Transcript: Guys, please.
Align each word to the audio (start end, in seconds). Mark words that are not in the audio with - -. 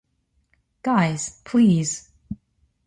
Guys, 0.81 1.41
please. 1.43 2.09